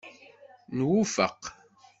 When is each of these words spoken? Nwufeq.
Nwufeq. 0.77 1.41